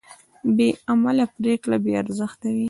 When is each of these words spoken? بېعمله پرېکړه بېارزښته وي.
بېعمله 0.55 1.25
پرېکړه 1.35 1.77
بېارزښته 1.85 2.47
وي. 2.55 2.59